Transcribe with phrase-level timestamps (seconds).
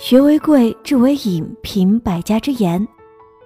[0.00, 2.86] 学为贵，智为引，品百家之言。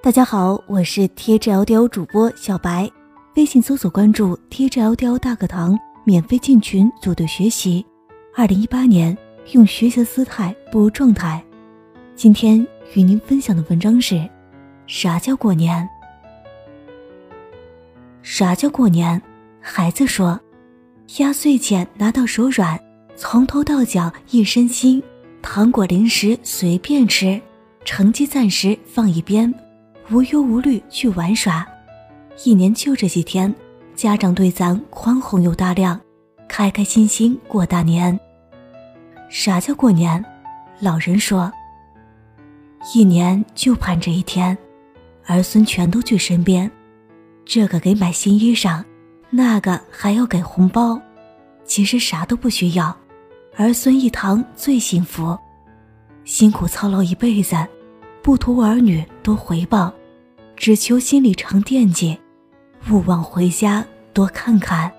[0.03, 2.91] 大家好，我是贴着 L D L 主播小白，
[3.37, 7.83] 微信搜索关注贴着 L D L 大课堂，免费进群组队学习。
[8.37, 9.17] 二零一八年，
[9.53, 11.43] 用学习的姿态步入状态。
[12.15, 12.65] 今天
[12.95, 14.29] 与您分享的文章是：
[14.87, 15.89] 啥叫过年？
[18.21, 19.21] 啥叫过年？
[19.59, 20.39] 孩子说，
[21.17, 22.79] 压岁钱拿到手软，
[23.17, 25.03] 从头到脚一身心。
[25.43, 27.39] 糖果零食随便吃，
[27.85, 29.53] 成绩暂时放一边，
[30.11, 31.67] 无忧无虑去玩耍。
[32.45, 33.53] 一年就这几天，
[33.95, 36.01] 家长对咱宽宏又大量，
[36.49, 38.19] 开开心心过大年。
[39.29, 40.25] 啥叫过年？
[40.81, 41.53] 老人说，
[42.95, 44.57] 一年就盼这一天，
[45.27, 46.71] 儿孙全都聚身边，
[47.45, 48.83] 这个给买新衣裳，
[49.29, 51.01] 那个还要给红包，
[51.65, 52.97] 其实啥都不需要。
[53.55, 55.39] 儿孙一堂最幸福，
[56.25, 57.55] 辛苦操劳一辈子，
[58.23, 59.93] 不图儿女多回报，
[60.57, 62.19] 只求心里常惦记，
[62.91, 64.91] 勿忘回家多看看。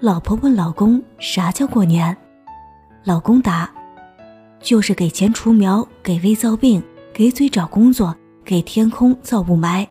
[0.00, 2.16] 老婆问老公啥叫过年，
[3.04, 3.70] 老公答：
[4.58, 9.86] 就是给钱除苗，给胃造病，给嘴找工作，给天空造雾霾，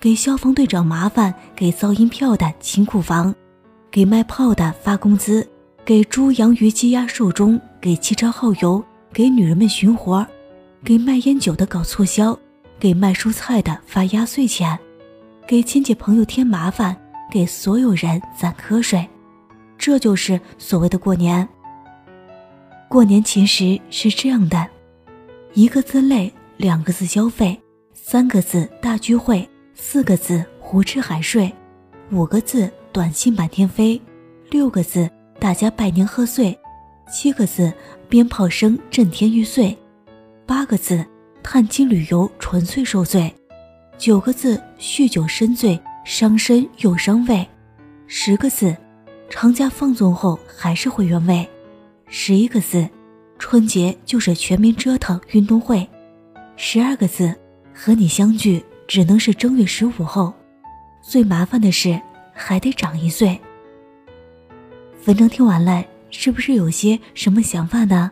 [0.00, 3.34] 给消防队找麻烦，给噪音票的清库房，
[3.90, 5.46] 给卖炮的发工资。
[5.84, 8.82] 给猪羊鱼鸡鸭寿终，给汽车耗油，
[9.12, 10.26] 给女人们寻活，
[10.82, 12.38] 给卖烟酒的搞促销，
[12.80, 14.78] 给卖蔬菜的发压岁钱，
[15.46, 16.96] 给亲戚朋友添麻烦，
[17.30, 19.06] 给所有人攒瞌睡，
[19.76, 21.46] 这就是所谓的过年。
[22.88, 24.66] 过年其实是这样的：
[25.52, 27.60] 一个字累，两个字消费，
[27.92, 31.52] 三个字大聚会，四个字胡吃海睡，
[32.10, 34.00] 五个字短信满天飞，
[34.48, 35.10] 六个字。
[35.44, 36.58] 大家拜年贺岁，
[37.06, 37.70] 七个字，
[38.08, 39.76] 鞭炮声震天欲碎；
[40.46, 41.04] 八个字，
[41.42, 43.30] 探亲旅游纯粹受罪；
[43.98, 47.46] 九个字，酗酒深醉，伤身又伤胃；
[48.06, 48.74] 十个字，
[49.28, 51.46] 长假放纵后还是会原味；
[52.08, 52.88] 十一个字，
[53.38, 55.86] 春节就是全民折腾运动会；
[56.56, 57.34] 十二个字，
[57.74, 60.32] 和你相聚只能是正月十五后。
[61.02, 62.00] 最麻烦的是，
[62.32, 63.38] 还得长一岁。
[65.06, 68.10] 文章听完了，是不是有些什么想法呢？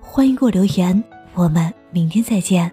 [0.00, 1.02] 欢迎给我留言，
[1.34, 2.70] 我们明天再见。